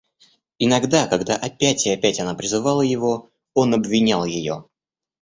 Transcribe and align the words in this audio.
Иногда, 0.57 1.05
когда 1.05 1.35
опять 1.35 1.85
и 1.85 1.91
опять 1.91 2.19
она 2.19 2.33
призывала 2.33 2.81
его, 2.81 3.29
он 3.53 3.75
обвинял 3.75 4.25
ее. 4.25 4.65